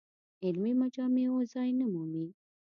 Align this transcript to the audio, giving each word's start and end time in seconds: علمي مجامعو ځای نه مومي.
علمي 0.45 0.73
مجامعو 0.81 1.39
ځای 1.53 1.69
نه 1.79 1.85
مومي. 1.93 2.25